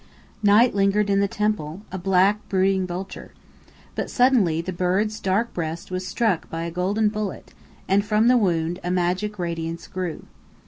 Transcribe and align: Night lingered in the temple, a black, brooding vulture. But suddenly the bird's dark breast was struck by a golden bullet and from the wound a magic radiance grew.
Night 0.41 0.73
lingered 0.73 1.11
in 1.11 1.19
the 1.19 1.27
temple, 1.27 1.83
a 1.91 1.97
black, 1.99 2.39
brooding 2.49 2.87
vulture. 2.87 3.33
But 3.93 4.09
suddenly 4.09 4.59
the 4.59 4.73
bird's 4.73 5.19
dark 5.19 5.53
breast 5.53 5.91
was 5.91 6.07
struck 6.07 6.49
by 6.49 6.63
a 6.63 6.71
golden 6.71 7.07
bullet 7.09 7.53
and 7.87 8.03
from 8.03 8.27
the 8.27 8.35
wound 8.35 8.79
a 8.83 8.89
magic 8.89 9.37
radiance 9.37 9.85
grew. 9.85 10.25